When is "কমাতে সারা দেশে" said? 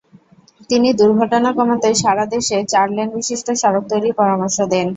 1.57-2.57